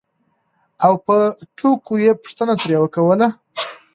او 0.85 0.93
په 1.05 1.17
ټوکو 1.57 1.93
یې 2.03 2.11
پوښتنه 2.21 2.53
ترې 2.61 2.77
کوله 2.95 3.27